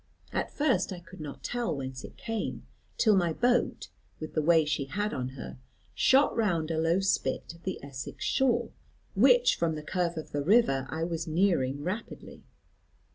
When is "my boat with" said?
3.15-4.33